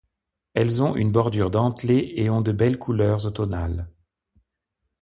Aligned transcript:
Elles 0.55 0.81
ont 0.81 0.95
une 0.95 1.11
bordure 1.11 1.51
dentelée 1.51 2.13
et 2.15 2.31
ont 2.31 2.41
de 2.41 2.51
belles 2.51 2.79
couleurs 2.79 3.27
automnales. 3.27 3.87